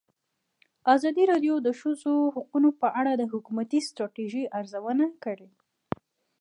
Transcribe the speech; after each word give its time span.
ازادي 0.93 1.23
راډیو 1.31 1.55
د 1.61 1.63
د 1.67 1.69
ښځو 1.79 2.13
حقونه 2.35 2.69
په 2.81 2.87
اړه 2.99 3.11
د 3.15 3.23
حکومتي 3.31 3.79
ستراتیژۍ 3.87 4.43
ارزونه 4.59 5.05
کړې. 5.23 5.49